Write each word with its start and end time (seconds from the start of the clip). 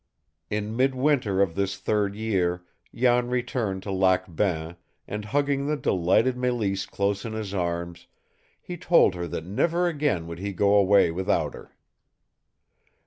In 0.49 0.75
midwinter 0.75 1.43
of 1.43 1.53
this 1.53 1.77
third 1.77 2.15
year, 2.15 2.63
Jan 2.91 3.27
returned 3.27 3.83
to 3.83 3.91
Lac 3.91 4.35
Bain, 4.35 4.75
and, 5.07 5.25
hugging 5.25 5.67
the 5.67 5.77
delighted 5.77 6.35
Mélisse 6.35 6.89
close 6.89 7.23
in 7.23 7.33
his 7.33 7.53
arms, 7.53 8.07
he 8.59 8.77
told 8.77 9.13
her 9.13 9.27
that 9.27 9.45
never 9.45 9.85
again 9.87 10.25
would 10.25 10.39
he 10.39 10.53
go 10.53 10.73
away 10.73 11.11
without 11.11 11.53
her. 11.53 11.75